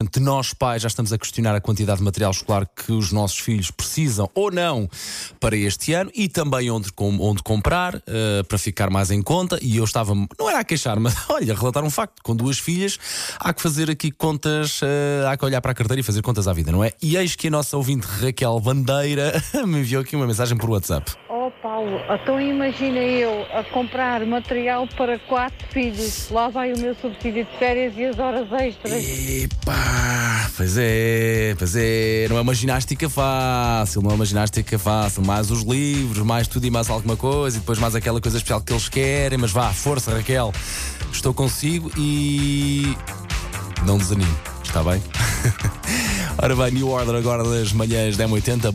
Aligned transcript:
De 0.00 0.20
nós 0.20 0.54
pais 0.54 0.82
já 0.82 0.86
estamos 0.86 1.12
a 1.12 1.18
questionar 1.18 1.56
a 1.56 1.60
quantidade 1.60 1.98
de 1.98 2.04
material 2.04 2.30
escolar 2.30 2.64
que 2.68 2.92
os 2.92 3.10
nossos 3.10 3.40
filhos 3.40 3.68
precisam 3.68 4.30
ou 4.32 4.48
não 4.48 4.88
para 5.40 5.56
este 5.56 5.92
ano 5.92 6.08
e 6.14 6.28
também 6.28 6.70
onde, 6.70 6.88
onde 6.96 7.42
comprar 7.42 8.00
eh, 8.06 8.44
para 8.44 8.56
ficar 8.58 8.90
mais 8.90 9.10
em 9.10 9.20
conta. 9.20 9.58
E 9.60 9.76
eu 9.76 9.82
estava, 9.82 10.14
não 10.14 10.48
era 10.48 10.60
a 10.60 10.64
queixar, 10.64 11.00
mas 11.00 11.16
olha, 11.28 11.52
a 11.52 11.56
relatar 11.56 11.82
um 11.82 11.90
facto: 11.90 12.22
com 12.22 12.36
duas 12.36 12.60
filhas 12.60 12.96
há 13.40 13.52
que 13.52 13.60
fazer 13.60 13.90
aqui 13.90 14.12
contas, 14.12 14.78
eh, 14.84 15.26
há 15.26 15.36
que 15.36 15.44
olhar 15.44 15.60
para 15.60 15.72
a 15.72 15.74
carteira 15.74 15.98
e 15.98 16.04
fazer 16.04 16.22
contas 16.22 16.46
à 16.46 16.52
vida, 16.52 16.70
não 16.70 16.84
é? 16.84 16.92
E 17.02 17.16
eis 17.16 17.34
que 17.34 17.48
a 17.48 17.50
nossa 17.50 17.76
ouvinte 17.76 18.06
Raquel 18.06 18.60
Bandeira 18.60 19.42
me 19.66 19.80
enviou 19.80 20.02
aqui 20.02 20.14
uma 20.14 20.28
mensagem 20.28 20.56
por 20.56 20.70
WhatsApp. 20.70 21.12
Paulo, 21.62 22.00
então 22.08 22.40
imagina 22.40 22.98
eu 22.98 23.44
a 23.52 23.64
comprar 23.64 24.24
material 24.24 24.86
para 24.96 25.18
quatro 25.18 25.66
filhos. 25.68 26.28
Lá 26.30 26.48
vai 26.48 26.72
o 26.72 26.78
meu 26.78 26.94
subsídio 26.94 27.44
de 27.44 27.58
férias 27.58 27.94
e 27.96 28.04
as 28.04 28.18
horas 28.18 28.50
extras. 28.52 28.92
Epá, 28.94 30.50
pois 30.56 30.76
é, 30.78 31.54
pois 31.58 31.74
é, 31.76 32.26
não 32.28 32.38
é 32.38 32.40
uma 32.40 32.54
ginástica 32.54 33.08
fácil, 33.08 34.02
não 34.02 34.12
é 34.12 34.14
uma 34.14 34.24
ginástica 34.24 34.78
fácil. 34.78 35.24
Mais 35.24 35.50
os 35.50 35.62
livros, 35.62 36.24
mais 36.24 36.46
tudo 36.46 36.66
e 36.66 36.70
mais 36.70 36.88
alguma 36.88 37.16
coisa, 37.16 37.56
e 37.56 37.60
depois 37.60 37.78
mais 37.78 37.94
aquela 37.94 38.20
coisa 38.20 38.36
especial 38.36 38.60
que 38.60 38.72
eles 38.72 38.88
querem. 38.88 39.38
Mas 39.38 39.50
vá, 39.50 39.72
força, 39.72 40.14
Raquel, 40.14 40.52
estou 41.12 41.34
consigo 41.34 41.90
e. 41.96 42.96
Não 43.86 43.98
desanime, 43.98 44.34
está 44.62 44.82
bem? 44.82 45.02
Ora 46.40 46.54
bem, 46.54 46.70
New 46.70 46.88
Order 46.88 47.16
agora 47.16 47.42
das 47.42 47.72
manhãs 47.72 48.16
da 48.16 48.28
M80. 48.28 48.72